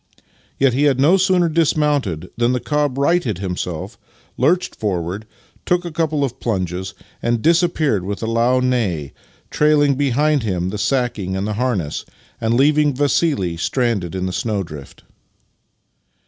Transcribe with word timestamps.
Yet 0.57 0.73
he 0.73 0.85
had 0.85 0.99
no 0.99 1.15
sooner 1.15 1.47
dismounted 1.47 2.31
than 2.35 2.53
the 2.53 2.59
cob 2.59 2.97
righted 2.97 3.37
himself, 3.37 3.99
lurched 4.35 4.73
forward, 4.75 5.27
took 5.63 5.85
a 5.85 5.91
couple 5.91 6.23
of 6.23 6.39
plunges, 6.39 6.95
and 7.21 7.39
disappeared 7.43 8.03
with 8.03 8.23
a 8.23 8.25
loud 8.25 8.63
neigh, 8.63 9.13
trailing 9.51 9.93
behind 9.93 10.41
him 10.41 10.69
the 10.69 10.79
sacking 10.79 11.35
and 11.35 11.47
harness, 11.49 12.03
and 12.41 12.55
leaving 12.57 12.95
Vassili 12.95 13.57
stranded 13.57 14.15
in 14.15 14.25
the 14.25 14.33
snowdrift. 14.33 15.03